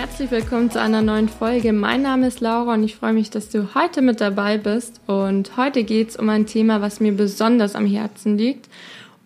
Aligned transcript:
herzlich 0.00 0.30
willkommen 0.30 0.70
zu 0.70 0.80
einer 0.80 1.02
neuen 1.02 1.28
Folge. 1.28 1.74
Mein 1.74 2.00
Name 2.00 2.28
ist 2.28 2.40
Laura 2.40 2.72
und 2.72 2.84
ich 2.84 2.96
freue 2.96 3.12
mich, 3.12 3.28
dass 3.28 3.50
du 3.50 3.74
heute 3.74 4.00
mit 4.00 4.22
dabei 4.22 4.56
bist. 4.56 4.98
Und 5.06 5.58
heute 5.58 5.84
geht 5.84 6.08
es 6.08 6.16
um 6.16 6.30
ein 6.30 6.46
Thema, 6.46 6.80
was 6.80 7.00
mir 7.00 7.12
besonders 7.12 7.74
am 7.74 7.84
Herzen 7.84 8.38
liegt. 8.38 8.70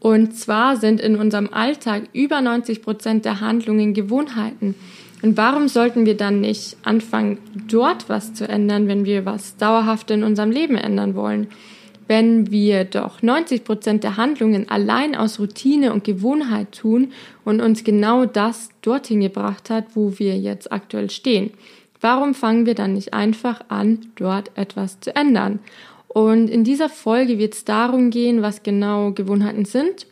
Und 0.00 0.36
zwar 0.36 0.76
sind 0.76 1.00
in 1.00 1.14
unserem 1.14 1.48
Alltag 1.52 2.08
über 2.12 2.40
90 2.40 2.82
Prozent 2.82 3.24
der 3.24 3.40
Handlungen 3.40 3.94
Gewohnheiten. 3.94 4.74
Und 5.22 5.36
warum 5.36 5.68
sollten 5.68 6.06
wir 6.06 6.16
dann 6.16 6.40
nicht 6.40 6.76
anfangen, 6.82 7.38
dort 7.68 8.08
was 8.08 8.34
zu 8.34 8.48
ändern, 8.48 8.88
wenn 8.88 9.04
wir 9.04 9.24
was 9.24 9.56
dauerhaft 9.56 10.10
in 10.10 10.24
unserem 10.24 10.50
Leben 10.50 10.76
ändern 10.76 11.14
wollen? 11.14 11.46
Wenn 12.06 12.50
wir 12.50 12.84
doch 12.84 13.22
90 13.22 13.64
Prozent 13.64 14.04
der 14.04 14.16
Handlungen 14.16 14.68
allein 14.68 15.14
aus 15.14 15.38
Routine 15.38 15.92
und 15.92 16.04
Gewohnheit 16.04 16.72
tun 16.72 17.12
und 17.44 17.60
uns 17.60 17.84
genau 17.84 18.26
das 18.26 18.70
dorthin 18.82 19.20
gebracht 19.20 19.70
hat, 19.70 19.86
wo 19.94 20.18
wir 20.18 20.38
jetzt 20.38 20.72
aktuell 20.72 21.10
stehen. 21.10 21.50
Warum 22.00 22.34
fangen 22.34 22.66
wir 22.66 22.74
dann 22.74 22.92
nicht 22.92 23.14
einfach 23.14 23.62
an, 23.68 24.06
dort 24.16 24.50
etwas 24.56 25.00
zu 25.00 25.16
ändern? 25.16 25.60
Und 26.08 26.48
in 26.48 26.62
dieser 26.62 26.88
Folge 26.88 27.38
wird 27.38 27.54
es 27.54 27.64
darum 27.64 28.10
gehen, 28.10 28.42
was 28.42 28.62
genau 28.62 29.12
Gewohnheiten 29.12 29.64
sind, 29.64 30.06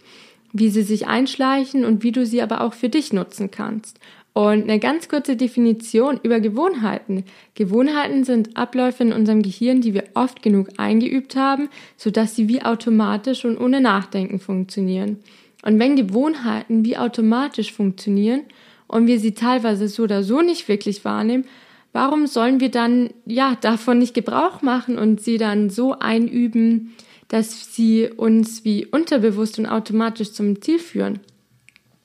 wie 0.52 0.68
sie 0.68 0.82
sich 0.82 1.06
einschleichen 1.06 1.84
und 1.84 2.02
wie 2.02 2.12
du 2.12 2.27
sie 2.27 2.43
aber 2.43 2.62
auch 2.62 2.74
für 2.74 2.88
dich 2.88 3.12
nutzen 3.12 3.51
kannst. 3.51 3.98
Und 4.35 4.63
eine 4.63 4.79
ganz 4.79 5.09
kurze 5.09 5.37
Definition 5.37 6.19
über 6.23 6.41
Gewohnheiten. 6.41 7.25
Gewohnheiten 7.55 8.25
sind 8.25 8.57
Abläufe 8.57 9.02
in 9.02 9.13
unserem 9.13 9.43
Gehirn, 9.43 9.83
die 9.83 9.93
wir 9.93 10.05
oft 10.15 10.43
genug 10.43 10.69
eingeübt 10.79 11.37
haben, 11.37 11.69
sodass 11.99 12.35
sie 12.35 12.49
wie 12.49 12.63
automatisch 12.63 13.45
und 13.45 13.59
ohne 13.59 13.83
Nachdenken 13.83 14.38
funktionieren. 14.38 15.19
Und 15.63 15.79
wenn 15.79 15.97
Gewohnheiten 15.97 16.85
wie 16.85 16.97
automatisch 16.97 17.73
funktionieren 17.73 18.43
und 18.88 19.07
wir 19.07 19.21
sie 19.21 19.33
teilweise 19.33 19.87
so 19.88 20.05
oder 20.05 20.23
so 20.23 20.41
nicht 20.41 20.66
wirklich 20.66 21.05
wahrnehmen, 21.05 21.45
warum 21.93 22.27
sollen 22.27 22.59
wir 22.59 22.71
dann 22.71 23.10
ja 23.27 23.57
davon 23.60 23.99
nicht 23.99 24.15
Gebrauch 24.15 24.63
machen 24.63 24.99
und 24.99 25.21
sie 25.21 25.37
dann 25.37 25.69
so 25.69 25.99
einüben, 25.99 26.95
dass 27.29 27.75
sie 27.75 28.09
uns 28.09 28.65
wie 28.65 28.87
unterbewusst 28.87 29.59
und 29.59 29.66
automatisch 29.66 30.33
zum 30.33 30.60
Ziel 30.63 30.79
führen? 30.79 31.21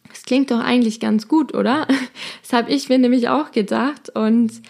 Das 0.10 0.24
klingt 0.24 0.52
doch 0.52 0.60
eigentlich 0.60 1.00
ganz 1.00 1.28
gut, 1.28 1.54
oder? 1.54 1.88
Das 2.48 2.58
habe 2.58 2.72
ich 2.72 2.88
mir 2.88 2.98
nämlich 2.98 3.28
auch 3.28 3.52
gedacht. 3.52 4.10
Und 4.16 4.62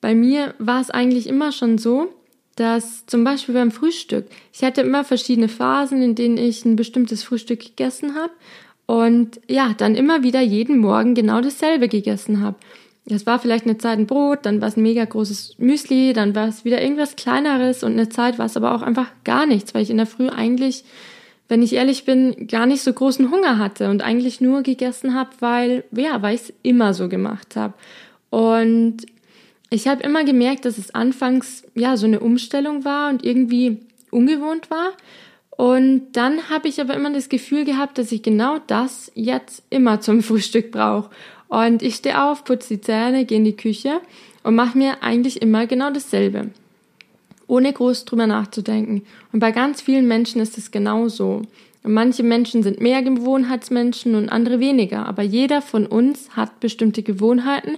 bei 0.00 0.14
mir 0.14 0.54
war 0.58 0.80
es 0.80 0.90
eigentlich 0.90 1.26
immer 1.26 1.50
schon 1.50 1.78
so, 1.78 2.12
dass 2.54 3.06
zum 3.06 3.24
Beispiel 3.24 3.54
beim 3.54 3.72
Frühstück, 3.72 4.26
ich 4.52 4.62
hatte 4.62 4.82
immer 4.82 5.02
verschiedene 5.02 5.48
Phasen, 5.48 6.00
in 6.00 6.14
denen 6.14 6.36
ich 6.36 6.64
ein 6.64 6.76
bestimmtes 6.76 7.24
Frühstück 7.24 7.58
gegessen 7.58 8.14
habe 8.14 8.32
und 8.86 9.40
ja, 9.48 9.74
dann 9.76 9.96
immer 9.96 10.22
wieder 10.22 10.40
jeden 10.40 10.78
Morgen 10.78 11.14
genau 11.14 11.40
dasselbe 11.40 11.88
gegessen 11.88 12.40
habe. 12.40 12.56
Es 13.06 13.26
war 13.26 13.40
vielleicht 13.40 13.64
eine 13.64 13.78
Zeit 13.78 13.98
ein 13.98 14.06
Brot, 14.06 14.46
dann 14.46 14.60
war 14.60 14.68
es 14.68 14.76
ein 14.76 14.84
mega 14.84 15.04
großes 15.04 15.56
Müsli, 15.58 16.12
dann 16.12 16.36
war 16.36 16.46
es 16.46 16.64
wieder 16.64 16.80
irgendwas 16.80 17.16
kleineres 17.16 17.82
und 17.82 17.92
eine 17.92 18.08
Zeit 18.08 18.38
war 18.38 18.46
es 18.46 18.56
aber 18.56 18.76
auch 18.76 18.82
einfach 18.82 19.08
gar 19.24 19.46
nichts, 19.46 19.74
weil 19.74 19.82
ich 19.82 19.90
in 19.90 19.96
der 19.96 20.06
Früh 20.06 20.28
eigentlich 20.28 20.84
wenn 21.48 21.62
ich 21.62 21.74
ehrlich 21.74 22.04
bin, 22.04 22.46
gar 22.48 22.66
nicht 22.66 22.82
so 22.82 22.92
großen 22.92 23.30
Hunger 23.30 23.58
hatte 23.58 23.90
und 23.90 24.02
eigentlich 24.02 24.40
nur 24.40 24.62
gegessen 24.62 25.14
habe, 25.14 25.30
weil, 25.40 25.84
ja, 25.92 26.22
weil 26.22 26.34
ich 26.34 26.42
es 26.42 26.52
immer 26.62 26.94
so 26.94 27.08
gemacht 27.08 27.56
habe. 27.56 27.74
Und 28.30 28.98
ich 29.70 29.88
habe 29.88 30.02
immer 30.02 30.24
gemerkt, 30.24 30.64
dass 30.64 30.78
es 30.78 30.94
anfangs 30.94 31.64
ja 31.74 31.96
so 31.96 32.06
eine 32.06 32.20
Umstellung 32.20 32.84
war 32.84 33.10
und 33.10 33.24
irgendwie 33.24 33.78
ungewohnt 34.10 34.70
war. 34.70 34.92
Und 35.50 36.12
dann 36.12 36.48
habe 36.48 36.68
ich 36.68 36.80
aber 36.80 36.94
immer 36.94 37.12
das 37.12 37.28
Gefühl 37.28 37.64
gehabt, 37.64 37.98
dass 37.98 38.10
ich 38.10 38.22
genau 38.22 38.58
das 38.66 39.12
jetzt 39.14 39.62
immer 39.70 40.00
zum 40.00 40.22
Frühstück 40.22 40.70
brauche. 40.70 41.10
Und 41.48 41.82
ich 41.82 41.96
stehe 41.96 42.22
auf, 42.22 42.44
putze 42.44 42.74
die 42.74 42.80
Zähne, 42.80 43.26
gehe 43.26 43.38
in 43.38 43.44
die 43.44 43.56
Küche 43.56 44.00
und 44.42 44.54
mache 44.54 44.78
mir 44.78 45.02
eigentlich 45.02 45.42
immer 45.42 45.66
genau 45.66 45.90
dasselbe 45.90 46.50
ohne 47.46 47.72
groß 47.72 48.04
drüber 48.04 48.26
nachzudenken. 48.26 49.02
Und 49.32 49.40
bei 49.40 49.52
ganz 49.52 49.80
vielen 49.80 50.08
Menschen 50.08 50.40
ist 50.40 50.58
es 50.58 50.70
genauso. 50.70 51.42
Manche 51.82 52.22
Menschen 52.22 52.62
sind 52.62 52.80
mehr 52.80 53.02
Gewohnheitsmenschen 53.02 54.14
und 54.14 54.30
andere 54.30 54.58
weniger, 54.58 55.06
aber 55.06 55.22
jeder 55.22 55.60
von 55.60 55.86
uns 55.86 56.30
hat 56.30 56.60
bestimmte 56.60 57.02
Gewohnheiten, 57.02 57.76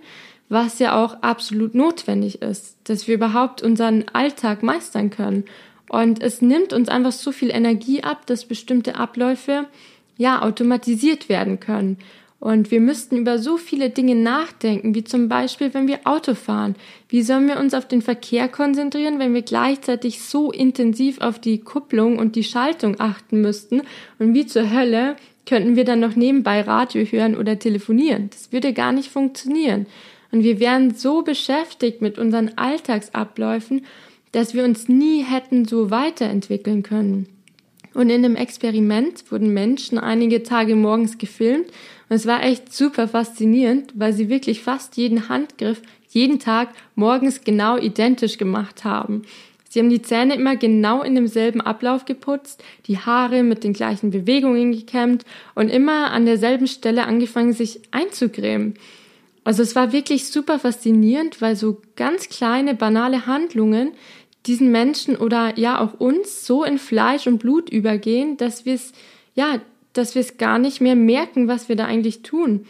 was 0.48 0.78
ja 0.78 1.02
auch 1.02 1.22
absolut 1.22 1.74
notwendig 1.74 2.40
ist, 2.40 2.76
dass 2.84 3.08
wir 3.08 3.16
überhaupt 3.16 3.62
unseren 3.62 4.04
Alltag 4.12 4.62
meistern 4.62 5.10
können. 5.10 5.44
Und 5.88 6.22
es 6.22 6.40
nimmt 6.40 6.72
uns 6.72 6.88
einfach 6.88 7.12
so 7.12 7.32
viel 7.32 7.50
Energie 7.50 8.04
ab, 8.04 8.26
dass 8.26 8.44
bestimmte 8.44 8.94
Abläufe 8.96 9.66
ja 10.16 10.42
automatisiert 10.42 11.28
werden 11.28 11.58
können. 11.60 11.98
Und 12.38 12.70
wir 12.70 12.80
müssten 12.80 13.16
über 13.16 13.38
so 13.38 13.56
viele 13.56 13.90
Dinge 13.90 14.14
nachdenken, 14.14 14.94
wie 14.94 15.04
zum 15.04 15.28
Beispiel, 15.28 15.72
wenn 15.72 15.88
wir 15.88 16.00
Auto 16.04 16.34
fahren. 16.34 16.76
Wie 17.08 17.22
sollen 17.22 17.48
wir 17.48 17.58
uns 17.58 17.72
auf 17.72 17.88
den 17.88 18.02
Verkehr 18.02 18.48
konzentrieren, 18.48 19.18
wenn 19.18 19.32
wir 19.32 19.42
gleichzeitig 19.42 20.20
so 20.22 20.52
intensiv 20.52 21.20
auf 21.20 21.38
die 21.38 21.58
Kupplung 21.58 22.18
und 22.18 22.36
die 22.36 22.44
Schaltung 22.44 23.00
achten 23.00 23.40
müssten? 23.40 23.82
Und 24.18 24.34
wie 24.34 24.46
zur 24.46 24.70
Hölle 24.70 25.16
könnten 25.46 25.76
wir 25.76 25.84
dann 25.84 26.00
noch 26.00 26.14
nebenbei 26.14 26.60
Radio 26.60 27.04
hören 27.04 27.36
oder 27.36 27.58
telefonieren? 27.58 28.28
Das 28.30 28.52
würde 28.52 28.74
gar 28.74 28.92
nicht 28.92 29.10
funktionieren. 29.10 29.86
Und 30.30 30.42
wir 30.42 30.60
wären 30.60 30.94
so 30.94 31.22
beschäftigt 31.22 32.02
mit 32.02 32.18
unseren 32.18 32.52
Alltagsabläufen, 32.56 33.86
dass 34.32 34.52
wir 34.52 34.64
uns 34.64 34.88
nie 34.88 35.22
hätten 35.22 35.64
so 35.64 35.90
weiterentwickeln 35.90 36.82
können. 36.82 37.28
Und 37.94 38.10
in 38.10 38.22
dem 38.22 38.36
Experiment 38.36 39.32
wurden 39.32 39.54
Menschen 39.54 39.98
einige 39.98 40.42
Tage 40.42 40.76
morgens 40.76 41.16
gefilmt 41.16 41.68
und 42.08 42.16
es 42.16 42.26
war 42.26 42.42
echt 42.42 42.72
super 42.72 43.08
faszinierend, 43.08 43.92
weil 43.94 44.12
sie 44.12 44.28
wirklich 44.28 44.62
fast 44.62 44.96
jeden 44.96 45.28
Handgriff 45.28 45.82
jeden 46.08 46.38
Tag 46.38 46.70
morgens 46.94 47.42
genau 47.42 47.76
identisch 47.76 48.38
gemacht 48.38 48.84
haben. 48.84 49.22
Sie 49.68 49.80
haben 49.80 49.90
die 49.90 50.00
Zähne 50.00 50.36
immer 50.36 50.56
genau 50.56 51.02
in 51.02 51.14
demselben 51.14 51.60
Ablauf 51.60 52.06
geputzt, 52.06 52.62
die 52.86 52.98
Haare 52.98 53.42
mit 53.42 53.64
den 53.64 53.74
gleichen 53.74 54.10
Bewegungen 54.10 54.72
gekämmt 54.72 55.24
und 55.54 55.68
immer 55.68 56.12
an 56.12 56.24
derselben 56.24 56.66
Stelle 56.66 57.04
angefangen, 57.04 57.52
sich 57.52 57.80
einzucremen. 57.90 58.74
Also 59.44 59.62
es 59.62 59.76
war 59.76 59.92
wirklich 59.92 60.28
super 60.28 60.58
faszinierend, 60.58 61.42
weil 61.42 61.56
so 61.56 61.82
ganz 61.94 62.28
kleine, 62.28 62.74
banale 62.74 63.26
Handlungen 63.26 63.92
diesen 64.46 64.70
Menschen 64.72 65.16
oder 65.16 65.58
ja 65.58 65.80
auch 65.80 66.00
uns 66.00 66.46
so 66.46 66.64
in 66.64 66.78
Fleisch 66.78 67.26
und 67.26 67.38
Blut 67.38 67.68
übergehen, 67.68 68.36
dass 68.36 68.64
wir 68.64 68.74
es 68.74 68.92
ja, 69.34 69.60
dass 69.98 70.14
wir 70.14 70.20
es 70.20 70.38
gar 70.38 70.58
nicht 70.58 70.80
mehr 70.80 70.96
merken, 70.96 71.48
was 71.48 71.68
wir 71.68 71.76
da 71.76 71.86
eigentlich 71.86 72.22
tun. 72.22 72.66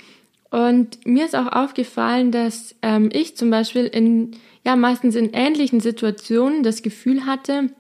Und 0.51 1.05
mir 1.07 1.25
ist 1.25 1.35
auch 1.35 1.53
aufgefallen, 1.53 2.31
dass 2.31 2.75
ähm, 2.83 3.11
ich 3.13 3.37
zum 3.37 3.51
Beispiel 3.51 3.85
in 3.85 4.33
ja 4.65 4.77
meistens 4.77 5.15
in 5.15 5.33
ähnlichen 5.33 5.81
Situationen 5.81 6.63
das 6.63 6.83
Gefühl 6.83 7.27
hatte, 7.27 7.71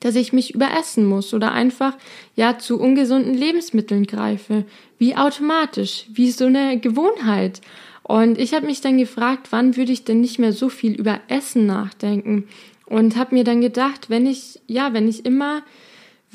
dass 0.00 0.16
ich 0.16 0.32
mich 0.32 0.54
überessen 0.54 1.06
muss 1.06 1.32
oder 1.34 1.52
einfach 1.52 1.96
ja 2.36 2.58
zu 2.58 2.78
ungesunden 2.78 3.34
Lebensmitteln 3.34 4.06
greife, 4.06 4.64
wie 4.98 5.16
automatisch, 5.16 6.06
wie 6.12 6.30
so 6.30 6.46
eine 6.46 6.78
Gewohnheit. 6.78 7.60
Und 8.02 8.38
ich 8.38 8.52
habe 8.52 8.66
mich 8.66 8.80
dann 8.80 8.98
gefragt, 8.98 9.48
wann 9.50 9.76
würde 9.76 9.92
ich 9.92 10.04
denn 10.04 10.20
nicht 10.20 10.38
mehr 10.38 10.52
so 10.52 10.68
viel 10.68 10.92
über 10.92 11.20
Essen 11.28 11.66
nachdenken? 11.66 12.48
und 12.86 13.16
habe 13.16 13.34
mir 13.34 13.44
dann 13.44 13.60
gedacht, 13.60 14.10
wenn 14.10 14.26
ich, 14.26 14.60
ja, 14.66 14.92
wenn 14.92 15.08
ich 15.08 15.24
immer 15.24 15.62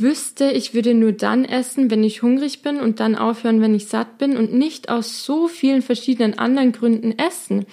wüsste, 0.01 0.51
ich 0.51 0.73
würde 0.73 0.93
nur 0.93 1.11
dann 1.11 1.45
essen, 1.45 1.91
wenn 1.91 2.03
ich 2.03 2.21
hungrig 2.21 2.61
bin 2.61 2.79
und 2.79 2.99
dann 2.99 3.15
aufhören, 3.15 3.61
wenn 3.61 3.75
ich 3.75 3.87
satt 3.87 4.17
bin 4.17 4.37
und 4.37 4.53
nicht 4.53 4.89
aus 4.89 5.25
so 5.25 5.47
vielen 5.47 5.81
verschiedenen 5.81 6.37
anderen 6.37 6.71
Gründen 6.71 7.17
essen, 7.17 7.65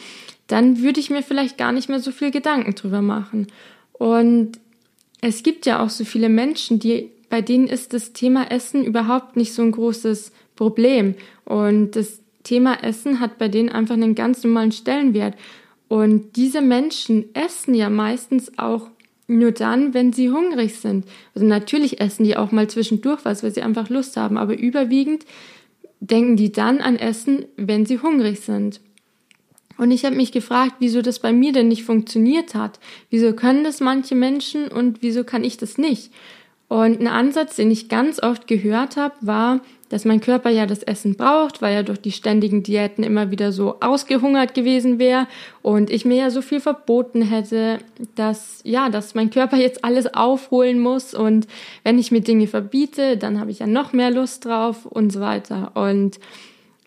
dann 0.46 0.82
würde 0.82 1.00
ich 1.00 1.10
mir 1.10 1.22
vielleicht 1.22 1.58
gar 1.58 1.72
nicht 1.72 1.88
mehr 1.88 2.00
so 2.00 2.12
viel 2.12 2.30
Gedanken 2.30 2.74
drüber 2.74 3.02
machen. 3.02 3.48
Und 3.92 4.58
es 5.20 5.42
gibt 5.42 5.66
ja 5.66 5.82
auch 5.82 5.90
so 5.90 6.04
viele 6.04 6.28
Menschen, 6.28 6.78
die, 6.78 7.10
bei 7.28 7.42
denen 7.42 7.66
ist 7.66 7.92
das 7.92 8.12
Thema 8.12 8.50
Essen 8.50 8.84
überhaupt 8.84 9.36
nicht 9.36 9.52
so 9.52 9.62
ein 9.62 9.72
großes 9.72 10.32
Problem. 10.54 11.14
Und 11.44 11.92
das 11.92 12.20
Thema 12.44 12.82
Essen 12.84 13.20
hat 13.20 13.38
bei 13.38 13.48
denen 13.48 13.68
einfach 13.68 13.94
einen 13.94 14.14
ganz 14.14 14.44
normalen 14.44 14.72
Stellenwert. 14.72 15.34
Und 15.88 16.36
diese 16.36 16.60
Menschen 16.60 17.34
essen 17.34 17.74
ja 17.74 17.90
meistens 17.90 18.58
auch 18.58 18.88
nur 19.28 19.52
dann, 19.52 19.94
wenn 19.94 20.12
sie 20.12 20.30
hungrig 20.30 20.76
sind. 20.76 21.04
Also 21.34 21.46
natürlich 21.46 22.00
essen 22.00 22.24
die 22.24 22.36
auch 22.36 22.52
mal 22.52 22.68
zwischendurch 22.68 23.24
was, 23.24 23.42
weil 23.42 23.52
sie 23.52 23.62
einfach 23.62 23.88
Lust 23.88 24.16
haben, 24.16 24.38
aber 24.38 24.58
überwiegend 24.58 25.24
denken 26.00 26.36
die 26.36 26.52
dann 26.52 26.80
an 26.80 26.96
Essen, 26.96 27.46
wenn 27.56 27.86
sie 27.86 28.00
hungrig 28.00 28.40
sind. 28.40 28.80
Und 29.78 29.90
ich 29.90 30.04
habe 30.04 30.16
mich 30.16 30.32
gefragt, 30.32 30.76
wieso 30.78 31.02
das 31.02 31.18
bei 31.18 31.32
mir 31.32 31.52
denn 31.52 31.68
nicht 31.68 31.84
funktioniert 31.84 32.54
hat. 32.54 32.78
Wieso 33.10 33.32
können 33.34 33.64
das 33.64 33.80
manche 33.80 34.14
Menschen 34.14 34.68
und 34.68 35.02
wieso 35.02 35.24
kann 35.24 35.44
ich 35.44 35.58
das 35.58 35.76
nicht? 35.76 36.12
Und 36.68 37.00
ein 37.00 37.06
Ansatz, 37.06 37.56
den 37.56 37.70
ich 37.70 37.88
ganz 37.88 38.22
oft 38.22 38.46
gehört 38.46 38.96
habe, 38.96 39.14
war, 39.20 39.60
dass 39.88 40.04
mein 40.04 40.20
Körper 40.20 40.50
ja 40.50 40.66
das 40.66 40.82
Essen 40.82 41.14
braucht, 41.14 41.62
weil 41.62 41.74
er 41.74 41.82
durch 41.82 42.00
die 42.00 42.12
ständigen 42.12 42.62
Diäten 42.62 43.04
immer 43.04 43.30
wieder 43.30 43.52
so 43.52 43.76
ausgehungert 43.80 44.54
gewesen 44.54 44.98
wäre 44.98 45.28
und 45.62 45.90
ich 45.90 46.04
mir 46.04 46.16
ja 46.16 46.30
so 46.30 46.42
viel 46.42 46.60
verboten 46.60 47.22
hätte, 47.22 47.78
dass 48.16 48.60
ja, 48.64 48.88
dass 48.88 49.14
mein 49.14 49.30
Körper 49.30 49.56
jetzt 49.56 49.84
alles 49.84 50.12
aufholen 50.12 50.80
muss 50.80 51.14
und 51.14 51.46
wenn 51.84 51.98
ich 51.98 52.10
mir 52.10 52.20
Dinge 52.20 52.48
verbiete, 52.48 53.16
dann 53.16 53.38
habe 53.38 53.50
ich 53.50 53.60
ja 53.60 53.66
noch 53.66 53.92
mehr 53.92 54.10
Lust 54.10 54.44
drauf 54.44 54.86
und 54.86 55.12
so 55.12 55.20
weiter. 55.20 55.72
Und 55.74 56.18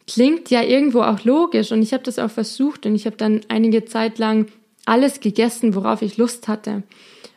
klingt 0.05 0.49
ja 0.49 0.63
irgendwo 0.63 1.01
auch 1.01 1.23
logisch 1.23 1.71
und 1.71 1.81
ich 1.81 1.93
habe 1.93 2.03
das 2.03 2.19
auch 2.19 2.31
versucht 2.31 2.85
und 2.85 2.95
ich 2.95 3.05
habe 3.05 3.15
dann 3.15 3.41
einige 3.47 3.85
Zeit 3.85 4.17
lang 4.17 4.47
alles 4.85 5.19
gegessen, 5.19 5.75
worauf 5.75 6.01
ich 6.01 6.17
Lust 6.17 6.47
hatte 6.47 6.83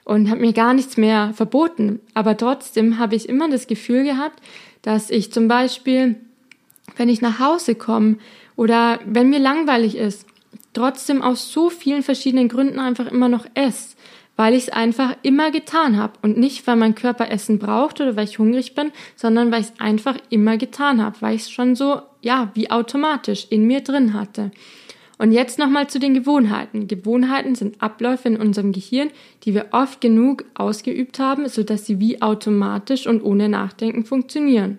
und 0.05 0.31
habe 0.31 0.41
mir 0.41 0.53
gar 0.53 0.75
nichts 0.75 0.97
mehr 0.97 1.33
verboten. 1.35 2.01
Aber 2.15 2.37
trotzdem 2.37 2.99
habe 2.99 3.15
ich 3.15 3.29
immer 3.29 3.49
das 3.49 3.67
Gefühl 3.67 4.05
gehabt, 4.05 4.41
dass 4.83 5.11
ich 5.11 5.33
zum 5.33 5.49
Beispiel, 5.49 6.17
wenn 6.97 7.09
ich 7.09 7.21
nach 7.23 7.39
Hause 7.39 7.75
komme 7.75 8.17
oder 8.57 9.01
wenn 9.05 9.31
mir 9.31 9.39
langweilig 9.39 9.97
ist, 9.97 10.27
trotzdem 10.75 11.23
aus 11.23 11.53
so 11.53 11.71
vielen 11.71 12.03
verschiedenen 12.03 12.49
Gründen 12.49 12.79
einfach 12.79 13.07
immer 13.07 13.29
noch 13.29 13.47
esse 13.55 13.97
weil 14.37 14.55
ich 14.55 14.65
es 14.65 14.69
einfach 14.71 15.17
immer 15.23 15.51
getan 15.51 15.97
habe 15.97 16.15
und 16.23 16.39
nicht, 16.39 16.67
weil 16.67 16.77
mein 16.77 16.95
Körper 16.95 17.31
Essen 17.31 17.59
braucht 17.59 18.01
oder 18.01 18.17
weil 18.17 18.25
ich 18.25 18.39
hungrig 18.39 18.75
bin, 18.75 18.91
sondern 19.15 19.53
weil 19.53 19.61
ich 19.61 19.69
es 19.69 19.81
einfach 19.81 20.17
immer 20.31 20.57
getan 20.57 21.03
habe, 21.03 21.17
weil 21.21 21.37
ich 21.37 21.43
es 21.43 21.51
schon 21.51 21.77
so, 21.77 22.03
ja, 22.23 22.51
wie 22.55 22.71
automatisch 22.71 23.47
in 23.51 23.67
mir 23.67 23.83
drin 23.83 24.15
hatte. 24.15 24.51
Und 25.19 25.33
jetzt 25.33 25.59
nochmal 25.59 25.89
zu 25.89 25.99
den 25.99 26.15
Gewohnheiten. 26.15 26.89
Gewohnheiten 26.89 27.55
sind 27.55 27.83
Abläufe 27.83 28.29
in 28.29 28.37
unserem 28.37 28.73
Gehirn, 28.73 29.11
die 29.45 29.55
wir 29.55 29.69
oft 29.73 30.01
genug 30.01 30.45
ausgeübt 30.55 31.19
haben, 31.19 31.49
sodass 31.49 31.87
sie 31.87 32.01
wie 32.01 32.23
automatisch 32.23 33.07
und 33.07 33.23
ohne 33.23 33.49
Nachdenken 33.49 34.05
funktionieren. 34.05 34.79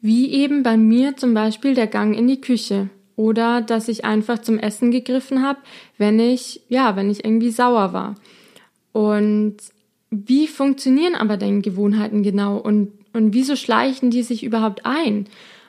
Wie 0.00 0.32
eben 0.32 0.62
bei 0.62 0.76
mir 0.76 1.16
zum 1.16 1.32
Beispiel 1.32 1.74
der 1.74 1.86
Gang 1.86 2.16
in 2.16 2.26
die 2.26 2.40
Küche 2.40 2.90
oder 3.16 3.62
dass 3.62 3.88
ich 3.88 4.04
einfach 4.04 4.40
zum 4.40 4.58
Essen 4.58 4.90
gegriffen 4.90 5.42
habe, 5.42 5.60
wenn 5.98 6.18
ich, 6.18 6.60
ja, 6.68 6.96
wenn 6.96 7.10
ich 7.10 7.24
irgendwie 7.24 7.50
sauer 7.50 7.92
war. 7.92 8.16
Und 8.92 9.56
wie 10.10 10.46
funktionieren 10.46 11.14
aber 11.14 11.36
denn 11.36 11.62
Gewohnheiten 11.62 12.22
genau 12.22 12.58
und, 12.58 12.92
und 13.12 13.34
wieso 13.34 13.56
schleichen 13.56 14.10
die 14.10 14.22
sich 14.22 14.44
überhaupt 14.44 14.84
ein? 14.84 15.26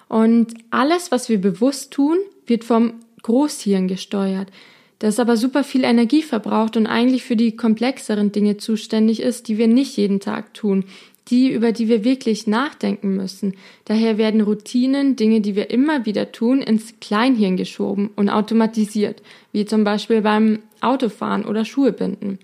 Und 0.07 0.53
alles, 0.69 1.11
was 1.11 1.29
wir 1.29 1.39
bewusst 1.39 1.91
tun, 1.91 2.17
wird 2.45 2.63
vom 2.63 2.93
Großhirn 3.25 3.87
gesteuert, 3.87 4.49
das 4.99 5.19
aber 5.19 5.35
super 5.35 5.63
viel 5.63 5.83
Energie 5.83 6.21
verbraucht 6.21 6.77
und 6.77 6.85
eigentlich 6.85 7.23
für 7.23 7.35
die 7.35 7.55
komplexeren 7.55 8.31
Dinge 8.31 8.57
zuständig 8.57 9.19
ist, 9.19 9.47
die 9.47 9.57
wir 9.57 9.67
nicht 9.67 9.97
jeden 9.97 10.19
Tag 10.19 10.53
tun, 10.53 10.85
die, 11.29 11.51
über 11.51 11.71
die 11.71 11.87
wir 11.87 12.03
wirklich 12.03 12.45
nachdenken 12.45 13.15
müssen. 13.15 13.55
Daher 13.85 14.19
werden 14.19 14.41
Routinen, 14.41 15.15
Dinge, 15.15 15.41
die 15.41 15.55
wir 15.55 15.71
immer 15.71 16.05
wieder 16.05 16.31
tun, 16.31 16.61
ins 16.61 16.99
Kleinhirn 17.01 17.57
geschoben 17.57 18.11
und 18.15 18.29
automatisiert, 18.29 19.23
wie 19.51 19.65
zum 19.65 19.83
Beispiel 19.83 20.21
beim 20.21 20.59
Autofahren 20.81 21.45
oder 21.45 21.65
Schuhe 21.65 21.93
binden. 21.93 22.37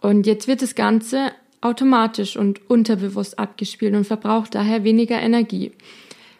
Und 0.00 0.26
jetzt 0.26 0.48
wird 0.48 0.62
das 0.62 0.74
Ganze 0.74 1.30
automatisch 1.60 2.38
und 2.38 2.70
unterbewusst 2.70 3.38
abgespielt 3.38 3.94
und 3.94 4.06
verbraucht 4.06 4.54
daher 4.54 4.82
weniger 4.82 5.20
Energie. 5.20 5.72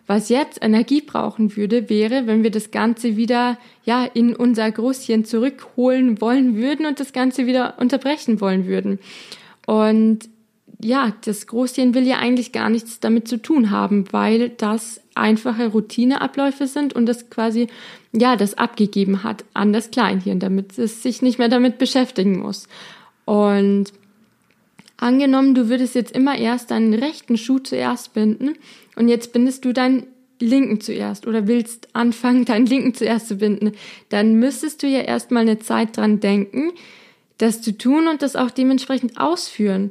Was 0.06 0.28
jetzt 0.28 0.62
Energie 0.62 1.00
brauchen 1.00 1.56
würde, 1.56 1.90
wäre, 1.90 2.26
wenn 2.26 2.42
wir 2.42 2.50
das 2.50 2.70
Ganze 2.70 3.16
wieder, 3.16 3.58
ja, 3.84 4.04
in 4.04 4.36
unser 4.36 4.70
Großchen 4.70 5.24
zurückholen 5.24 6.20
wollen 6.20 6.56
würden 6.56 6.86
und 6.86 7.00
das 7.00 7.12
Ganze 7.12 7.46
wieder 7.46 7.74
unterbrechen 7.78 8.40
wollen 8.40 8.66
würden. 8.66 9.00
Und 9.66 10.28
ja, 10.80 11.12
das 11.24 11.46
Großchen 11.46 11.94
will 11.94 12.06
ja 12.06 12.18
eigentlich 12.18 12.52
gar 12.52 12.70
nichts 12.70 13.00
damit 13.00 13.26
zu 13.26 13.40
tun 13.40 13.70
haben, 13.70 14.04
weil 14.12 14.50
das 14.50 15.00
einfache 15.14 15.68
Routineabläufe 15.68 16.66
sind 16.66 16.92
und 16.92 17.06
das 17.06 17.30
quasi, 17.30 17.66
ja, 18.12 18.36
das 18.36 18.58
abgegeben 18.58 19.24
hat 19.24 19.44
an 19.54 19.72
das 19.72 19.90
Kleinhirn, 19.90 20.38
damit 20.38 20.78
es 20.78 21.02
sich 21.02 21.22
nicht 21.22 21.38
mehr 21.38 21.48
damit 21.48 21.78
beschäftigen 21.78 22.38
muss. 22.38 22.68
Und 23.24 23.92
angenommen, 24.96 25.54
du 25.54 25.68
würdest 25.68 25.94
jetzt 25.94 26.14
immer 26.14 26.38
erst 26.38 26.70
deinen 26.70 26.94
rechten 26.94 27.36
Schuh 27.36 27.58
zuerst 27.58 28.14
binden 28.14 28.54
und 28.96 29.08
jetzt 29.08 29.32
bindest 29.32 29.64
du 29.64 29.72
deinen 29.72 30.06
linken 30.40 30.80
zuerst 30.80 31.26
oder 31.26 31.46
willst 31.46 31.88
anfangen, 31.94 32.44
deinen 32.46 32.66
linken 32.66 32.94
zuerst 32.94 33.28
zu 33.28 33.36
binden, 33.36 33.72
dann 34.08 34.34
müsstest 34.34 34.82
du 34.82 34.86
ja 34.86 35.00
erstmal 35.00 35.42
eine 35.42 35.58
Zeit 35.58 35.96
dran 35.96 36.20
denken, 36.20 36.72
das 37.38 37.62
zu 37.62 37.76
tun 37.76 38.08
und 38.08 38.22
das 38.22 38.36
auch 38.36 38.50
dementsprechend 38.50 39.18
ausführen. 39.18 39.90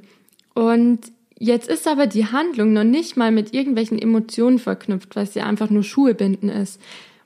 Und 0.54 1.12
jetzt 1.38 1.68
ist 1.68 1.88
aber 1.88 2.08
die 2.08 2.26
Handlung 2.26 2.74
noch 2.74 2.84
nicht 2.84 3.18
mal 3.18 3.32
mit 3.32 3.54
irgendwelchen 3.54 4.00
Emotionen 4.00 4.58
verknüpft, 4.58 5.16
weil 5.16 5.26
es 5.26 5.36
ja 5.36 5.46
einfach 5.46 5.70
nur 5.70 5.84
Schuhe 5.84 6.16
binden 6.16 6.50
ist. 6.50 6.82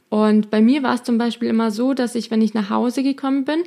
Und 0.09 0.49
bei 0.49 0.59
mir 0.59 0.83
war 0.83 0.95
es 0.95 1.03
zum 1.03 1.17
Beispiel 1.17 1.49
immer 1.49 1.71
so, 1.71 1.93
dass 1.93 2.15
ich, 2.15 2.31
wenn 2.31 2.41
ich 2.41 2.53
nach 2.53 2.69
Hause 2.69 3.03
gekommen 3.03 3.45
bin, 3.45 3.63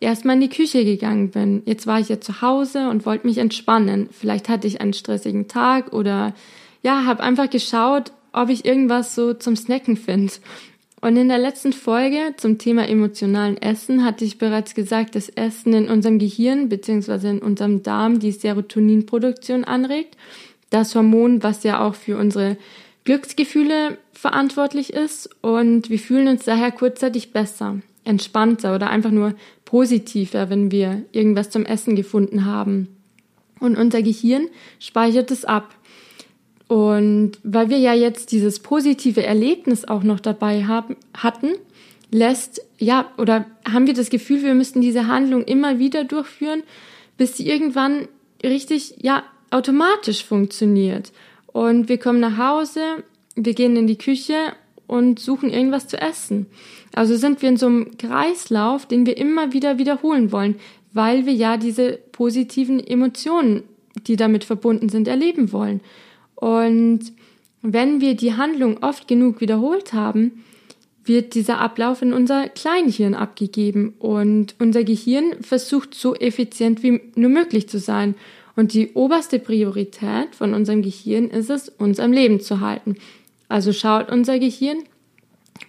erstmal 0.00 0.36
in 0.36 0.42
die 0.42 0.48
Küche 0.48 0.84
gegangen 0.84 1.30
bin. 1.30 1.62
Jetzt 1.64 1.86
war 1.86 2.00
ich 2.00 2.08
ja 2.08 2.20
zu 2.20 2.42
Hause 2.42 2.88
und 2.88 3.06
wollte 3.06 3.26
mich 3.26 3.38
entspannen. 3.38 4.08
Vielleicht 4.10 4.48
hatte 4.48 4.66
ich 4.66 4.80
einen 4.80 4.92
stressigen 4.92 5.48
Tag 5.48 5.92
oder 5.92 6.34
ja, 6.82 7.04
habe 7.04 7.22
einfach 7.22 7.50
geschaut, 7.50 8.12
ob 8.32 8.48
ich 8.48 8.64
irgendwas 8.64 9.14
so 9.14 9.34
zum 9.34 9.56
Snacken 9.56 9.96
finde. 9.96 10.32
Und 11.00 11.16
in 11.16 11.28
der 11.28 11.38
letzten 11.38 11.72
Folge 11.72 12.34
zum 12.36 12.58
Thema 12.58 12.88
emotionalen 12.88 13.56
Essen 13.58 14.04
hatte 14.04 14.24
ich 14.24 14.38
bereits 14.38 14.74
gesagt, 14.74 15.14
dass 15.14 15.28
Essen 15.28 15.72
in 15.72 15.88
unserem 15.88 16.18
Gehirn 16.18 16.68
bzw. 16.68 17.30
in 17.30 17.38
unserem 17.40 17.82
Darm 17.82 18.18
die 18.18 18.32
Serotoninproduktion 18.32 19.64
anregt. 19.64 20.16
Das 20.70 20.94
Hormon, 20.94 21.42
was 21.42 21.62
ja 21.62 21.86
auch 21.86 21.94
für 21.94 22.16
unsere 22.16 22.56
Glücksgefühle 23.04 23.98
verantwortlich 24.12 24.92
ist. 24.92 25.30
Und 25.42 25.90
wir 25.90 25.98
fühlen 25.98 26.28
uns 26.28 26.44
daher 26.44 26.72
kurzzeitig 26.72 27.32
besser, 27.32 27.80
entspannter 28.06 28.74
oder 28.74 28.88
einfach 28.88 29.10
nur 29.10 29.34
positiver, 29.64 30.48
wenn 30.48 30.70
wir 30.70 31.02
irgendwas 31.12 31.50
zum 31.50 31.66
Essen 31.66 31.96
gefunden 31.96 32.44
haben. 32.44 32.88
Und 33.60 33.76
unser 33.76 34.02
Gehirn 34.02 34.48
speichert 34.78 35.30
es 35.30 35.44
ab. 35.44 35.74
Und 36.68 37.32
weil 37.42 37.70
wir 37.70 37.78
ja 37.78 37.94
jetzt 37.94 38.32
dieses 38.32 38.60
positive 38.60 39.24
Erlebnis 39.24 39.84
auch 39.84 40.02
noch 40.02 40.20
dabei 40.20 40.64
haben, 40.64 40.96
hatten, 41.14 41.52
lässt, 42.10 42.60
ja, 42.78 43.10
oder 43.18 43.46
haben 43.70 43.86
wir 43.86 43.94
das 43.94 44.10
Gefühl, 44.10 44.42
wir 44.42 44.54
müssten 44.54 44.80
diese 44.80 45.06
Handlung 45.06 45.44
immer 45.44 45.78
wieder 45.78 46.04
durchführen, 46.04 46.62
bis 47.16 47.36
sie 47.36 47.48
irgendwann 47.48 48.08
richtig, 48.42 48.96
ja, 49.00 49.22
automatisch 49.50 50.24
funktioniert. 50.24 51.12
Und 51.46 51.88
wir 51.88 51.98
kommen 51.98 52.20
nach 52.20 52.36
Hause, 52.36 52.80
wir 53.36 53.54
gehen 53.54 53.76
in 53.76 53.86
die 53.86 53.98
Küche 53.98 54.34
und 54.86 55.18
suchen 55.18 55.50
irgendwas 55.50 55.88
zu 55.88 56.00
essen. 56.00 56.46
Also 56.94 57.16
sind 57.16 57.42
wir 57.42 57.48
in 57.48 57.56
so 57.56 57.66
einem 57.66 57.96
Kreislauf, 57.98 58.86
den 58.86 59.06
wir 59.06 59.16
immer 59.16 59.52
wieder 59.52 59.78
wiederholen 59.78 60.32
wollen, 60.32 60.56
weil 60.92 61.26
wir 61.26 61.34
ja 61.34 61.56
diese 61.56 61.98
positiven 62.12 62.84
Emotionen, 62.84 63.64
die 64.06 64.16
damit 64.16 64.44
verbunden 64.44 64.88
sind, 64.88 65.08
erleben 65.08 65.52
wollen. 65.52 65.80
Und 66.34 67.12
wenn 67.62 68.00
wir 68.00 68.14
die 68.14 68.34
Handlung 68.34 68.82
oft 68.82 69.08
genug 69.08 69.40
wiederholt 69.40 69.92
haben, 69.92 70.44
wird 71.04 71.34
dieser 71.34 71.60
Ablauf 71.60 72.02
in 72.02 72.12
unser 72.12 72.48
Kleinhirn 72.48 73.14
abgegeben 73.14 73.94
und 73.98 74.54
unser 74.58 74.84
Gehirn 74.84 75.34
versucht 75.40 75.94
so 75.94 76.14
effizient 76.14 76.82
wie 76.82 77.00
nur 77.14 77.30
möglich 77.30 77.68
zu 77.68 77.78
sein. 77.78 78.14
Und 78.56 78.72
die 78.72 78.92
oberste 78.94 79.38
Priorität 79.38 80.34
von 80.34 80.54
unserem 80.54 80.82
Gehirn 80.82 81.28
ist 81.28 81.50
es, 81.50 81.68
uns 81.68 82.00
am 82.00 82.12
Leben 82.12 82.40
zu 82.40 82.60
halten. 82.60 82.96
Also 83.48 83.72
schaut 83.72 84.10
unser 84.10 84.38
Gehirn, 84.38 84.78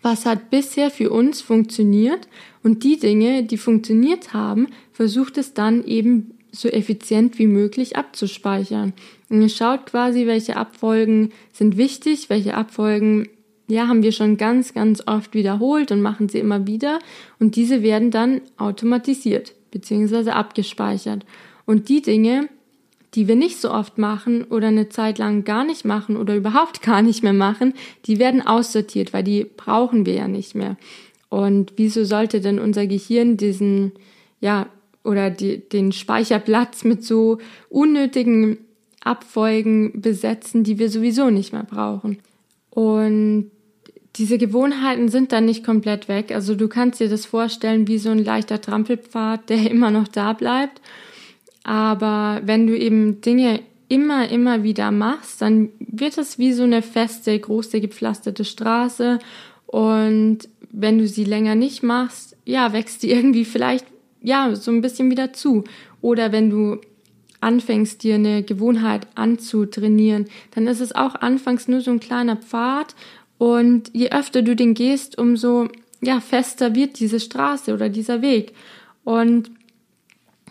was 0.01 0.25
hat 0.25 0.49
bisher 0.49 0.91
für 0.91 1.11
uns 1.11 1.41
funktioniert 1.41 2.27
und 2.63 2.83
die 2.83 2.97
Dinge, 2.97 3.43
die 3.43 3.57
funktioniert 3.57 4.33
haben, 4.33 4.67
versucht 4.91 5.37
es 5.37 5.53
dann 5.53 5.83
eben 5.85 6.31
so 6.51 6.69
effizient 6.69 7.39
wie 7.39 7.47
möglich 7.47 7.95
abzuspeichern. 7.95 8.93
Und 9.29 9.41
es 9.41 9.55
schaut 9.55 9.85
quasi, 9.85 10.25
welche 10.25 10.57
Abfolgen 10.57 11.31
sind 11.53 11.77
wichtig, 11.77 12.29
welche 12.29 12.55
Abfolgen 12.55 13.29
ja, 13.69 13.87
haben 13.87 14.01
wir 14.01 14.13
schon 14.13 14.37
ganz, 14.37 14.73
ganz 14.73 15.03
oft 15.05 15.33
wiederholt 15.33 15.91
und 15.91 16.01
machen 16.01 16.29
sie 16.29 16.39
immer 16.39 16.67
wieder. 16.67 16.99
Und 17.37 17.57
diese 17.57 17.83
werden 17.83 18.11
dann 18.11 18.41
automatisiert 18.55 19.53
bzw. 19.71 20.31
abgespeichert. 20.31 21.25
Und 21.65 21.89
die 21.89 22.01
Dinge, 22.01 22.47
die 23.17 23.27
wir 23.27 23.35
nicht 23.35 23.59
so 23.59 23.71
oft 23.71 23.97
machen 23.97 24.43
oder 24.43 24.67
eine 24.67 24.89
Zeit 24.89 25.17
lang 25.17 25.43
gar 25.43 25.65
nicht 25.65 25.85
machen 25.85 26.15
oder 26.15 26.35
überhaupt 26.35 26.81
gar 26.83 27.01
nicht 27.01 27.23
mehr 27.23 27.33
machen, 27.33 27.73
die 28.05 28.19
werden 28.19 28.45
aussortiert, 28.45 29.11
weil 29.11 29.23
die 29.23 29.43
brauchen 29.43 30.05
wir 30.05 30.13
ja 30.13 30.27
nicht 30.27 30.53
mehr. 30.53 30.77
Und 31.29 31.73
wieso 31.77 32.05
sollte 32.05 32.41
denn 32.41 32.59
unser 32.59 32.85
Gehirn 32.85 33.35
diesen, 33.35 33.93
ja, 34.39 34.67
oder 35.03 35.31
die, 35.31 35.67
den 35.67 35.91
Speicherplatz 35.93 36.83
mit 36.83 37.03
so 37.03 37.39
unnötigen 37.69 38.59
Abfolgen 39.03 39.99
besetzen, 39.99 40.63
die 40.63 40.77
wir 40.77 40.89
sowieso 40.89 41.31
nicht 41.31 41.53
mehr 41.53 41.63
brauchen? 41.63 42.19
Und 42.69 43.49
diese 44.17 44.37
Gewohnheiten 44.37 45.09
sind 45.09 45.31
dann 45.31 45.45
nicht 45.45 45.65
komplett 45.65 46.07
weg. 46.07 46.31
Also 46.31 46.53
du 46.53 46.67
kannst 46.67 46.99
dir 46.99 47.09
das 47.09 47.25
vorstellen 47.25 47.87
wie 47.87 47.97
so 47.97 48.11
ein 48.11 48.23
leichter 48.23 48.61
Trampelpfad, 48.61 49.49
der 49.49 49.71
immer 49.71 49.89
noch 49.89 50.07
da 50.07 50.33
bleibt. 50.33 50.81
Aber 51.67 52.39
wenn 52.45 52.65
du 52.65 52.77
eben 52.77 53.19
Dinge 53.19 53.59
immer, 53.89 54.29
immer 54.29 54.63
wieder 54.63 54.89
machst, 54.89 55.41
dann 55.41 55.67
wird 55.79 56.17
es 56.17 56.39
wie 56.39 56.53
so 56.53 56.63
eine 56.63 56.81
feste, 56.81 57.37
große, 57.37 57.81
gepflasterte 57.81 58.45
Straße. 58.45 59.19
Und 59.65 60.47
wenn 60.71 60.97
du 60.97 61.09
sie 61.09 61.25
länger 61.25 61.55
nicht 61.55 61.83
machst, 61.83 62.37
ja, 62.45 62.71
wächst 62.71 63.03
die 63.03 63.11
irgendwie 63.11 63.43
vielleicht, 63.43 63.85
ja, 64.21 64.55
so 64.55 64.71
ein 64.71 64.79
bisschen 64.79 65.11
wieder 65.11 65.33
zu. 65.33 65.65
Oder 66.01 66.31
wenn 66.31 66.49
du 66.49 66.77
anfängst, 67.41 68.01
dir 68.01 68.15
eine 68.15 68.43
Gewohnheit 68.43 69.05
anzutrainieren, 69.15 70.27
dann 70.51 70.67
ist 70.67 70.79
es 70.79 70.95
auch 70.95 71.15
anfangs 71.15 71.67
nur 71.67 71.81
so 71.81 71.91
ein 71.91 71.99
kleiner 71.99 72.37
Pfad 72.37 72.95
Und 73.37 73.91
je 73.93 74.11
öfter 74.11 74.41
du 74.41 74.55
den 74.55 74.73
gehst, 74.73 75.17
umso 75.17 75.67
ja, 75.99 76.21
fester 76.21 76.75
wird 76.75 76.97
diese 77.01 77.19
Straße 77.19 77.73
oder 77.73 77.89
dieser 77.89 78.21
Weg. 78.21 78.53
Und 79.03 79.51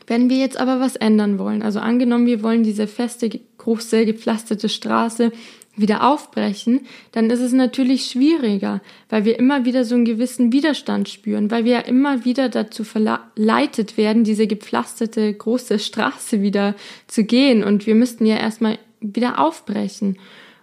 wenn 0.06 0.30
wir 0.30 0.36
jetzt 0.36 0.58
aber 0.58 0.80
was 0.80 0.96
ändern 0.96 1.38
wollen, 1.38 1.62
also 1.62 1.80
angenommen, 1.80 2.26
wir 2.26 2.42
wollen 2.42 2.62
diese 2.62 2.86
feste, 2.86 3.28
große, 3.58 4.06
gepflasterte 4.06 4.68
Straße 4.68 5.32
wieder 5.76 6.08
aufbrechen, 6.08 6.86
dann 7.12 7.30
ist 7.30 7.40
es 7.40 7.52
natürlich 7.52 8.06
schwieriger, 8.06 8.80
weil 9.10 9.24
wir 9.24 9.38
immer 9.38 9.64
wieder 9.64 9.84
so 9.84 9.94
einen 9.94 10.04
gewissen 10.06 10.52
Widerstand 10.52 11.08
spüren, 11.08 11.50
weil 11.50 11.64
wir 11.64 11.72
ja 11.72 11.80
immer 11.80 12.24
wieder 12.24 12.48
dazu 12.48 12.82
verleitet 12.82 13.96
werden, 13.96 14.24
diese 14.24 14.46
gepflasterte 14.46 15.32
große 15.32 15.78
Straße 15.78 16.40
wieder 16.40 16.74
zu 17.06 17.24
gehen 17.24 17.62
und 17.62 17.86
wir 17.86 17.94
müssten 17.94 18.24
ja 18.24 18.36
erstmal 18.36 18.78
wieder 19.00 19.38
aufbrechen. 19.38 20.18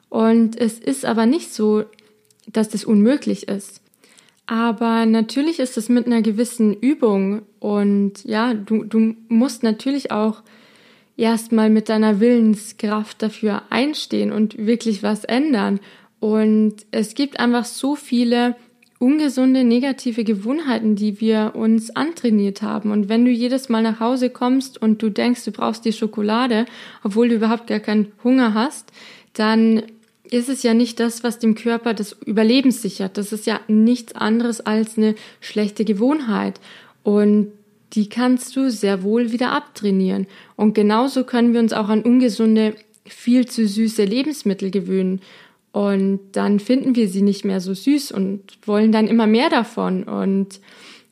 Und 0.09 0.59
es 0.59 0.79
ist 0.79 1.05
aber 1.05 1.25
nicht 1.25 1.53
so, 1.53 1.85
dass 2.47 2.69
das 2.69 2.83
unmöglich 2.83 3.47
ist. 3.47 3.82
Aber 4.45 5.05
natürlich 5.05 5.59
ist 5.59 5.77
es 5.77 5.87
mit 5.89 6.05
einer 6.05 6.21
gewissen 6.21 6.73
Übung 6.73 7.43
und 7.59 8.23
ja, 8.25 8.53
du, 8.53 8.83
du 8.83 9.15
musst 9.29 9.63
natürlich 9.63 10.11
auch 10.11 10.43
erstmal 11.15 11.69
mit 11.69 11.89
deiner 11.89 12.19
Willenskraft 12.19 13.21
dafür 13.21 13.63
einstehen 13.69 14.31
und 14.31 14.57
wirklich 14.57 15.03
was 15.03 15.23
ändern. 15.23 15.79
Und 16.19 16.85
es 16.91 17.15
gibt 17.15 17.39
einfach 17.39 17.65
so 17.65 17.95
viele 17.95 18.55
ungesunde, 18.99 19.65
negative 19.65 20.23
Gewohnheiten, 20.23 20.95
die 20.95 21.19
wir 21.19 21.53
uns 21.55 21.93
antrainiert 21.95 22.61
haben. 22.61 22.91
Und 22.91 23.09
wenn 23.09 23.25
du 23.25 23.31
jedes 23.31 23.67
Mal 23.67 23.83
nach 23.83 23.99
Hause 23.99 24.29
kommst 24.29 24.81
und 24.81 25.01
du 25.01 25.09
denkst, 25.09 25.43
du 25.43 25.51
brauchst 25.51 25.83
die 25.83 25.91
Schokolade, 25.91 26.65
obwohl 27.03 27.27
du 27.27 27.35
überhaupt 27.35 27.67
gar 27.67 27.81
keinen 27.81 28.13
Hunger 28.23 28.53
hast, 28.53 28.91
dann 29.33 29.83
ist 30.31 30.49
es 30.49 30.63
ja 30.63 30.73
nicht 30.73 30.99
das, 30.99 31.23
was 31.23 31.39
dem 31.39 31.55
Körper 31.55 31.93
das 31.93 32.15
Überleben 32.25 32.71
sichert. 32.71 33.17
Das 33.17 33.33
ist 33.33 33.45
ja 33.45 33.59
nichts 33.67 34.15
anderes 34.15 34.61
als 34.61 34.97
eine 34.97 35.15
schlechte 35.41 35.85
Gewohnheit. 35.85 36.59
Und 37.03 37.51
die 37.93 38.09
kannst 38.09 38.55
du 38.55 38.71
sehr 38.71 39.03
wohl 39.03 39.31
wieder 39.31 39.51
abtrainieren. 39.51 40.27
Und 40.55 40.73
genauso 40.73 41.23
können 41.23 41.53
wir 41.53 41.59
uns 41.59 41.73
auch 41.73 41.89
an 41.89 42.01
ungesunde, 42.01 42.75
viel 43.05 43.45
zu 43.45 43.67
süße 43.67 44.03
Lebensmittel 44.05 44.71
gewöhnen. 44.71 45.21
Und 45.71 46.19
dann 46.31 46.59
finden 46.59 46.95
wir 46.95 47.07
sie 47.07 47.21
nicht 47.21 47.45
mehr 47.45 47.59
so 47.59 47.73
süß 47.73 48.11
und 48.11 48.41
wollen 48.65 48.91
dann 48.91 49.07
immer 49.07 49.27
mehr 49.27 49.49
davon. 49.49 50.03
Und 50.03 50.59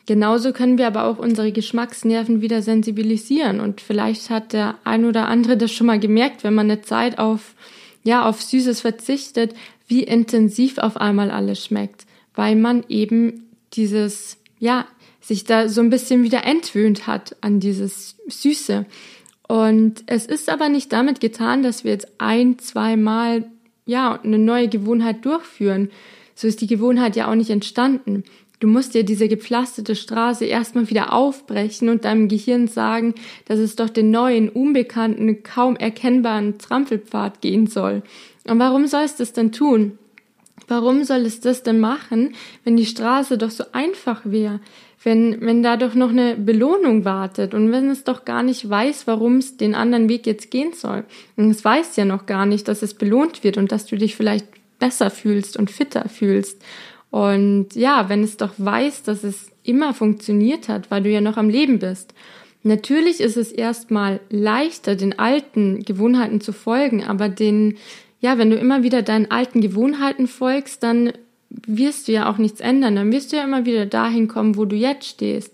genauso 0.06 0.53
können 0.53 0.77
wir 0.77 0.88
aber 0.88 1.03
auch 1.06 1.20
unsere 1.20 1.51
Geschmacksnerven 1.51 2.41
wieder 2.41 2.62
sensibilisieren. 2.62 3.60
Und 3.60 3.82
vielleicht 3.82 4.30
hat 4.30 4.53
der 4.53 4.75
ein 4.84 5.06
oder 5.06 5.27
andere 5.27 5.58
das 5.58 5.72
schon 5.72 5.88
mal 5.88 6.00
gemerkt, 6.00 6.44
wenn 6.44 6.53
man 6.53 6.72
eine 6.72 6.82
Zeit 6.82 7.20
auf, 7.20 7.56
ja, 8.03 8.25
auf 8.25 8.41
Süßes 8.41 8.81
verzichtet, 8.81 9.53
wie 9.88 10.03
intensiv 10.03 10.77
auf 10.77 10.98
einmal 10.98 11.31
alles 11.31 11.63
schmeckt. 11.63 12.05
Weil 12.34 12.55
man 12.55 12.84
eben 12.88 13.50
dieses, 13.74 14.38
ja, 14.60 14.88
sich 15.20 15.43
da 15.43 15.70
so 15.70 15.81
ein 15.81 15.89
bisschen 15.89 16.24
wieder 16.24 16.46
entwöhnt 16.46 17.08
hat 17.08 17.36
an 17.41 17.60
dieses 17.60 18.15
Süße. 18.27 18.86
Und 19.48 20.03
es 20.08 20.25
ist 20.25 20.50
aber 20.50 20.70
nicht 20.70 20.91
damit 20.93 21.20
getan, 21.20 21.62
dass 21.62 21.84
wir 21.84 21.91
jetzt 21.91 22.08
ein, 22.17 22.58
zweimal 22.58 23.46
ja 23.86 24.20
eine 24.24 24.39
neue 24.39 24.67
Gewohnheit 24.67 25.25
durchführen. 25.25 25.91
So 26.36 26.48
ist 26.48 26.62
die 26.62 26.67
Gewohnheit 26.67 27.15
ja 27.15 27.29
auch 27.29 27.36
nicht 27.36 27.50
entstanden. 27.50 28.24
Du 28.62 28.68
musst 28.68 28.94
dir 28.94 29.03
diese 29.03 29.27
gepflasterte 29.27 29.96
Straße 29.96 30.46
erstmal 30.46 30.88
wieder 30.89 31.13
aufbrechen 31.13 31.89
und 31.89 32.06
deinem 32.06 32.27
Gehirn 32.27 32.68
sagen, 32.68 33.15
dass 33.46 33.58
es 33.58 33.75
doch 33.75 33.89
den 33.89 34.12
neuen, 34.12 34.50
unbekannten, 34.50 35.41
kaum 35.41 35.75
erkennbaren 35.75 36.60
Trampelpfad 36.60 37.41
gehen 37.41 37.65
soll. 37.65 38.03
Und 38.48 38.60
warum 38.60 38.86
soll 38.86 39.01
es 39.01 39.15
das 39.15 39.34
denn 39.34 39.51
tun? 39.51 39.98
Warum 40.68 41.03
soll 41.03 41.25
es 41.25 41.39
das 41.41 41.63
denn 41.63 41.80
machen, 41.80 42.36
wenn 42.63 42.77
die 42.77 42.86
Straße 42.86 43.39
doch 43.39 43.50
so 43.50 43.65
einfach 43.74 44.22
wäre? 44.25 44.60
wenn, 45.03 45.41
wenn 45.41 45.63
da 45.63 45.77
doch 45.77 45.96
noch 45.96 46.10
eine 46.10 46.36
Belohnung 46.36 47.06
wartet 47.06 47.53
und 47.53 47.72
wenn 47.72 47.89
es 47.89 48.03
doch 48.03 48.24
gar 48.25 48.44
nicht 48.44 48.70
weiß, 48.70 49.08
warum 49.08 49.38
es 49.38 49.58
den 49.58 49.74
anderen 49.74 50.10
Weg 50.10 50.27
jetzt 50.27 50.51
gehen 50.51 50.74
soll. 50.74 51.06
Und 51.38 51.50
es 51.50 51.65
weiß 51.65 51.96
ja 51.96 52.06
noch 52.06 52.27
gar 52.27 52.46
nicht, 52.46 52.68
dass 52.68 52.84
es 52.84 52.94
belohnt 52.94 53.44
wird 53.44 53.58
und 53.58 53.72
dass 53.72 53.88
du 53.88 53.98
dich 53.98 54.15
vielleicht 54.15 54.46
besser 54.80 55.10
fühlst 55.10 55.58
und 55.58 55.72
fitter 55.72 56.08
fühlst. 56.08 56.62
Und 57.12 57.75
ja, 57.75 58.10
wenn 58.10 58.24
es 58.24 58.38
doch 58.38 58.53
weiß, 58.58 59.03
dass 59.03 59.24
es 59.24 59.51
immer 59.63 59.94
funktioniert 59.94 60.70
hat, 60.70 60.89
weil 60.89 61.03
du 61.03 61.10
ja 61.10 61.22
noch 61.22 61.38
am 61.38 61.50
Leben 61.50 61.77
bist. 61.80 62.13
Natürlich 62.63 63.20
ist 63.20 63.38
es 63.38 63.51
erstmal 63.51 64.20
leichter, 64.30 64.96
den 64.96 65.20
alten 65.20 65.84
Gewohnheiten 65.84 66.41
zu 66.41 66.53
folgen, 66.53 67.03
aber 67.03 67.27
den, 67.27 67.77
ja, 68.22 68.38
wenn 68.38 68.50
du 68.50 68.56
immer 68.56 68.84
wieder 68.84 69.01
deinen 69.01 69.30
alten 69.30 69.62
Gewohnheiten 69.62 70.27
folgst, 70.27 70.84
dann 70.84 71.12
wirst 71.50 72.08
du 72.08 72.13
ja 72.13 72.32
auch 72.32 72.38
nichts 72.38 72.62
ändern. 72.62 72.96
Dann 72.96 73.12
wirst 73.12 73.32
du 73.32 73.38
ja 73.38 73.44
immer 73.44 73.65
wieder 73.65 73.86
dahin 73.86 74.27
kommen, 74.27 74.56
wo 74.56 74.65
du 74.65 74.75
jetzt 74.75 75.08
stehst. 75.08 75.53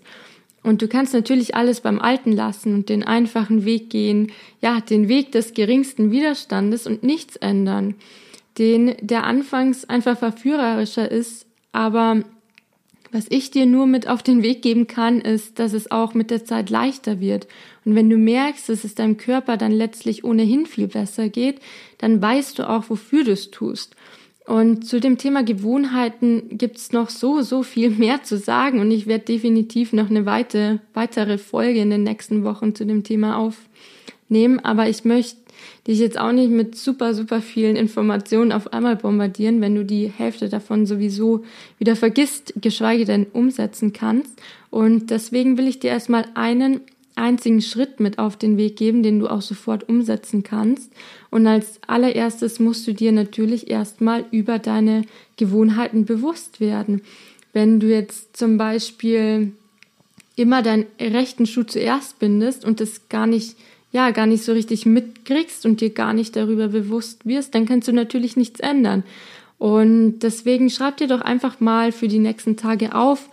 Und 0.62 0.82
du 0.82 0.88
kannst 0.88 1.14
natürlich 1.14 1.54
alles 1.54 1.80
beim 1.80 1.98
Alten 1.98 2.32
lassen 2.32 2.74
und 2.74 2.88
den 2.88 3.02
einfachen 3.02 3.64
Weg 3.64 3.90
gehen, 3.90 4.32
ja, 4.60 4.80
den 4.80 5.08
Weg 5.08 5.32
des 5.32 5.54
geringsten 5.54 6.10
Widerstandes 6.10 6.86
und 6.86 7.02
nichts 7.02 7.36
ändern. 7.36 7.94
Den, 8.58 8.94
der 9.00 9.24
anfangs 9.24 9.88
einfach 9.88 10.18
verführerischer 10.18 11.10
ist, 11.10 11.47
aber 11.72 12.22
was 13.10 13.26
ich 13.30 13.50
dir 13.50 13.64
nur 13.64 13.86
mit 13.86 14.06
auf 14.06 14.22
den 14.22 14.42
Weg 14.42 14.60
geben 14.60 14.86
kann, 14.86 15.20
ist, 15.20 15.58
dass 15.58 15.72
es 15.72 15.90
auch 15.90 16.12
mit 16.12 16.30
der 16.30 16.44
Zeit 16.44 16.68
leichter 16.68 17.20
wird. 17.20 17.46
Und 17.84 17.94
wenn 17.94 18.10
du 18.10 18.18
merkst, 18.18 18.68
dass 18.68 18.84
es 18.84 18.94
deinem 18.94 19.16
Körper 19.16 19.56
dann 19.56 19.72
letztlich 19.72 20.24
ohnehin 20.24 20.66
viel 20.66 20.88
besser 20.88 21.30
geht, 21.30 21.60
dann 21.96 22.20
weißt 22.20 22.58
du 22.58 22.68
auch, 22.68 22.90
wofür 22.90 23.24
du 23.24 23.32
es 23.32 23.50
tust. 23.50 23.96
Und 24.46 24.86
zu 24.86 24.98
dem 24.98 25.18
Thema 25.18 25.42
Gewohnheiten 25.42 26.56
gibt's 26.56 26.92
noch 26.92 27.10
so, 27.10 27.42
so 27.42 27.62
viel 27.62 27.90
mehr 27.90 28.22
zu 28.22 28.38
sagen. 28.38 28.80
Und 28.80 28.90
ich 28.90 29.06
werde 29.06 29.24
definitiv 29.24 29.92
noch 29.92 30.08
eine 30.08 30.26
weite, 30.26 30.80
weitere 30.94 31.38
Folge 31.38 31.80
in 31.80 31.90
den 31.90 32.02
nächsten 32.02 32.44
Wochen 32.44 32.74
zu 32.74 32.86
dem 32.86 33.04
Thema 33.04 33.36
aufnehmen. 34.28 34.60
Aber 34.60 34.88
ich 34.88 35.04
möchte 35.04 35.36
dich 35.86 35.98
jetzt 35.98 36.18
auch 36.18 36.32
nicht 36.32 36.50
mit 36.50 36.76
super, 36.76 37.14
super 37.14 37.40
vielen 37.40 37.76
Informationen 37.76 38.52
auf 38.52 38.72
einmal 38.72 38.96
bombardieren, 38.96 39.60
wenn 39.60 39.74
du 39.74 39.84
die 39.84 40.08
Hälfte 40.08 40.48
davon 40.48 40.86
sowieso 40.86 41.44
wieder 41.78 41.96
vergisst, 41.96 42.54
geschweige 42.60 43.04
denn 43.04 43.26
umsetzen 43.32 43.92
kannst. 43.92 44.40
Und 44.70 45.10
deswegen 45.10 45.56
will 45.56 45.66
ich 45.66 45.80
dir 45.80 45.90
erstmal 45.90 46.26
einen 46.34 46.80
einzigen 47.16 47.62
Schritt 47.62 47.98
mit 47.98 48.18
auf 48.18 48.36
den 48.36 48.56
Weg 48.56 48.76
geben, 48.76 49.02
den 49.02 49.18
du 49.18 49.28
auch 49.28 49.42
sofort 49.42 49.88
umsetzen 49.88 50.44
kannst. 50.44 50.92
Und 51.30 51.46
als 51.46 51.80
allererstes 51.86 52.60
musst 52.60 52.86
du 52.86 52.94
dir 52.94 53.10
natürlich 53.10 53.70
erstmal 53.70 54.24
über 54.30 54.60
deine 54.60 55.02
Gewohnheiten 55.36 56.04
bewusst 56.04 56.60
werden. 56.60 57.00
Wenn 57.52 57.80
du 57.80 57.88
jetzt 57.88 58.36
zum 58.36 58.56
Beispiel 58.56 59.52
immer 60.36 60.62
deinen 60.62 60.86
rechten 61.00 61.46
Schuh 61.46 61.64
zuerst 61.64 62.20
bindest 62.20 62.64
und 62.64 62.80
das 62.80 63.08
gar 63.08 63.26
nicht, 63.26 63.56
ja, 63.90 64.10
gar 64.10 64.26
nicht 64.26 64.44
so 64.44 64.52
richtig 64.52 64.86
mitkriegst 64.86 65.64
und 65.64 65.80
dir 65.80 65.90
gar 65.90 66.12
nicht 66.12 66.36
darüber 66.36 66.68
bewusst 66.68 67.24
wirst, 67.26 67.54
dann 67.54 67.66
kannst 67.66 67.88
du 67.88 67.92
natürlich 67.92 68.36
nichts 68.36 68.60
ändern. 68.60 69.02
Und 69.58 70.20
deswegen 70.20 70.70
schreib 70.70 70.98
dir 70.98 71.08
doch 71.08 71.20
einfach 71.20 71.60
mal 71.60 71.90
für 71.90 72.08
die 72.08 72.18
nächsten 72.18 72.56
Tage 72.56 72.94
auf, 72.94 73.28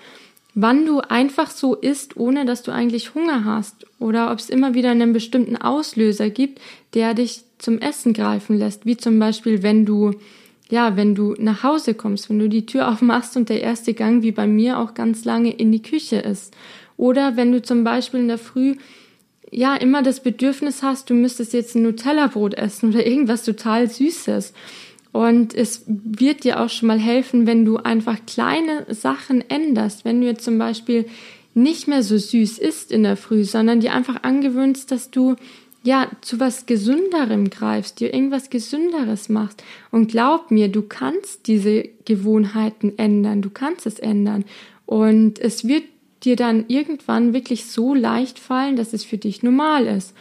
wann 0.56 0.86
du 0.86 1.02
einfach 1.02 1.52
so 1.52 1.76
isst, 1.76 2.18
ohne 2.18 2.46
dass 2.46 2.64
du 2.64 2.72
eigentlich 2.72 3.14
Hunger 3.14 3.46
hast 3.46 3.86
oder 4.00 4.32
ob 4.32 4.40
es 4.40 4.50
immer 4.50 4.74
wieder 4.74 4.92
einen 4.92 5.14
bestimmten 5.14 5.58
Auslöser 5.58 6.30
gibt, 6.30 6.62
der 6.94 7.14
dich 7.14 7.44
zum 7.60 7.80
Essen 7.80 8.14
greifen 8.14 8.58
lässt, 8.58 8.86
wie 8.86 8.98
zum 8.98 9.20
Beispiel 9.20 9.62
wenn 9.62 9.86
du 9.86 10.14
ja, 10.68 10.98
wenn 10.98 11.14
du 11.14 11.36
nach 11.38 11.62
Hause 11.62 11.94
kommst, 11.94 12.30
wenn 12.30 12.40
du 12.40 12.50
die 12.50 12.66
Tür 12.66 12.88
aufmachst 12.92 13.38
und 13.38 13.50
der 13.50 13.62
erste 13.62 13.94
Gang 13.94 14.24
wie 14.24 14.32
bei 14.32 14.48
mir 14.48 14.80
auch 14.80 14.96
ganz 14.96 15.26
lange 15.26 15.52
in 15.52 15.72
die 15.72 15.84
Küche 15.84 16.18
ist. 16.18 16.56
Oder 16.98 17.36
wenn 17.36 17.52
du 17.52 17.62
zum 17.62 17.84
Beispiel 17.84 18.22
in 18.22 18.30
der 18.30 18.38
Früh 18.38 18.76
ja 19.52 19.76
immer 19.76 20.04
das 20.04 20.22
Bedürfnis 20.22 20.84
hast, 20.84 21.10
du 21.10 21.14
müsstest 21.14 21.54
jetzt 21.54 21.76
ein 21.76 21.84
Nutella-Brot 21.84 22.56
essen 22.56 22.90
oder 22.90 23.06
irgendwas 23.06 23.44
total 23.44 23.90
Süßes. 23.90 24.54
Und 25.12 25.54
es 25.54 25.84
wird 25.88 26.44
dir 26.44 26.60
auch 26.60 26.70
schon 26.70 26.88
mal 26.88 27.00
helfen, 27.00 27.48
wenn 27.48 27.64
du 27.64 27.78
einfach 27.78 28.18
kleine 28.28 28.86
Sachen 28.90 29.50
änderst. 29.50 30.04
Wenn 30.04 30.20
du 30.20 30.28
jetzt 30.28 30.44
zum 30.44 30.58
Beispiel 30.58 31.06
nicht 31.54 31.88
mehr 31.88 32.04
so 32.04 32.18
süß 32.18 32.58
isst 32.58 32.92
in 32.92 33.04
der 33.04 33.16
Früh, 33.16 33.46
sondern 33.46 33.80
dir 33.80 33.94
einfach 33.94 34.24
angewöhnst, 34.24 34.92
dass 34.92 35.12
du 35.12 35.36
ja 35.84 36.10
zu 36.20 36.40
was 36.40 36.66
Gesünderem 36.66 37.50
greifst, 37.50 38.02
dir 38.02 38.14
irgendwas 38.14 38.50
Gesünderes 38.50 39.30
machst. 39.30 39.64
Und 39.90 40.12
glaub 40.12 40.52
mir, 40.52 40.68
du 40.68 40.82
kannst 40.82 41.48
diese 41.48 41.88
Gewohnheiten 42.04 42.94
ändern, 42.98 43.42
du 43.42 43.50
kannst 43.50 43.86
es 43.86 44.00
ändern. 44.00 44.44
Und 44.86 45.40
es 45.40 45.66
wird 45.66 45.84
dir 46.26 46.36
dann 46.36 46.66
irgendwann 46.68 47.34
wirklich 47.34 47.66
so 47.66 47.94
leicht 47.94 48.40
fallen, 48.40 48.76
dass 48.76 48.94
es 48.94 49.06
für 49.06 49.18
dich 49.18 49.44
normal 49.44 49.86
ist. 49.88 50.14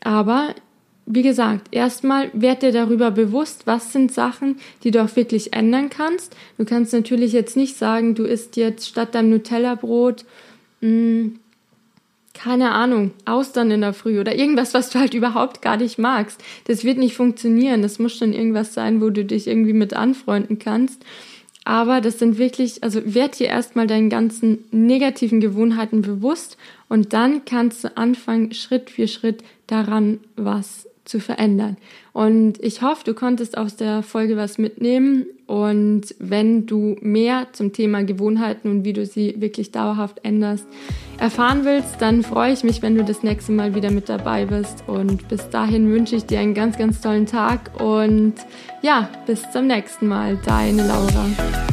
Aber 0.00 0.54
wie 1.10 1.22
gesagt, 1.22 1.68
erstmal 1.70 2.30
werd 2.34 2.62
dir 2.62 2.72
darüber 2.72 3.10
bewusst, 3.10 3.66
was 3.66 3.92
sind 3.92 4.12
Sachen, 4.12 4.58
die 4.84 4.90
du 4.90 5.02
auch 5.02 5.16
wirklich 5.16 5.54
ändern 5.54 5.88
kannst. 5.88 6.36
Du 6.58 6.66
kannst 6.66 6.92
natürlich 6.92 7.32
jetzt 7.32 7.56
nicht 7.56 7.76
sagen, 7.76 8.14
du 8.14 8.24
isst 8.24 8.56
jetzt 8.56 8.86
statt 8.86 9.14
deinem 9.14 9.30
Nutella-Brot, 9.30 10.26
hm, 10.80 11.38
keine 12.34 12.72
Ahnung, 12.72 13.12
Austern 13.24 13.70
in 13.70 13.80
der 13.80 13.94
Früh 13.94 14.20
oder 14.20 14.36
irgendwas, 14.36 14.74
was 14.74 14.90
du 14.90 15.00
halt 15.00 15.14
überhaupt 15.14 15.62
gar 15.62 15.76
nicht 15.76 15.98
magst. 15.98 16.40
Das 16.66 16.84
wird 16.84 16.98
nicht 16.98 17.16
funktionieren. 17.16 17.82
Das 17.82 17.98
muss 17.98 18.16
schon 18.16 18.32
irgendwas 18.32 18.74
sein, 18.74 19.00
wo 19.00 19.10
du 19.10 19.24
dich 19.24 19.48
irgendwie 19.48 19.72
mit 19.72 19.94
anfreunden 19.94 20.58
kannst. 20.58 21.02
Aber 21.68 22.00
das 22.00 22.18
sind 22.18 22.38
wirklich, 22.38 22.82
also 22.82 23.02
werd 23.04 23.38
dir 23.38 23.48
erstmal 23.48 23.86
deinen 23.86 24.08
ganzen 24.08 24.64
negativen 24.70 25.38
Gewohnheiten 25.38 26.00
bewusst 26.00 26.56
und 26.88 27.12
dann 27.12 27.44
kannst 27.44 27.84
du 27.84 27.94
anfangen, 27.94 28.54
Schritt 28.54 28.88
für 28.88 29.06
Schritt 29.06 29.44
daran 29.66 30.20
was 30.34 30.88
zu 31.08 31.20
verändern. 31.20 31.76
Und 32.12 32.62
ich 32.62 32.82
hoffe, 32.82 33.02
du 33.04 33.14
konntest 33.14 33.56
aus 33.56 33.76
der 33.76 34.02
Folge 34.02 34.36
was 34.36 34.58
mitnehmen. 34.58 35.26
Und 35.46 36.14
wenn 36.18 36.66
du 36.66 36.96
mehr 37.00 37.46
zum 37.52 37.72
Thema 37.72 38.04
Gewohnheiten 38.04 38.70
und 38.70 38.84
wie 38.84 38.92
du 38.92 39.06
sie 39.06 39.36
wirklich 39.38 39.72
dauerhaft 39.72 40.20
änderst, 40.22 40.66
erfahren 41.18 41.64
willst, 41.64 42.00
dann 42.00 42.22
freue 42.22 42.52
ich 42.52 42.64
mich, 42.64 42.82
wenn 42.82 42.96
du 42.96 43.04
das 43.04 43.22
nächste 43.22 43.52
Mal 43.52 43.74
wieder 43.74 43.90
mit 43.90 44.08
dabei 44.08 44.44
bist. 44.44 44.84
Und 44.86 45.28
bis 45.28 45.48
dahin 45.50 45.90
wünsche 45.90 46.16
ich 46.16 46.26
dir 46.26 46.40
einen 46.40 46.54
ganz, 46.54 46.76
ganz 46.76 47.00
tollen 47.00 47.26
Tag. 47.26 47.80
Und 47.80 48.34
ja, 48.82 49.08
bis 49.26 49.50
zum 49.50 49.66
nächsten 49.66 50.06
Mal. 50.06 50.38
Deine 50.44 50.86
Laura. 50.86 51.67